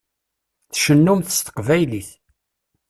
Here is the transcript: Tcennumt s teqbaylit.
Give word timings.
Tcennumt 0.73 1.33
s 1.37 1.39
teqbaylit. 1.39 2.09